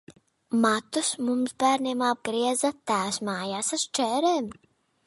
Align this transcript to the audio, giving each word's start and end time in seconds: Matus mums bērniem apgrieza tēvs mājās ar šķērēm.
Matus 0.63 1.11
mums 1.27 1.53
bērniem 1.65 2.01
apgrieza 2.09 2.73
tēvs 2.93 3.21
mājās 3.31 3.73
ar 3.79 3.85
šķērēm. 3.87 4.55